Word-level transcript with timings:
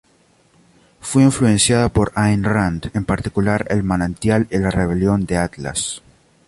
Fue 0.99 1.21
influenciada 1.21 1.87
por 1.89 2.11
Ayn 2.15 2.43
Rand, 2.43 2.89
en 2.95 3.05
particular 3.05 3.67
"El 3.69 3.83
Manantial" 3.83 4.47
y 4.49 4.57
"La 4.57 4.71
Rebelión 4.71 5.27
de 5.27 5.37
Atlas". 5.37 6.01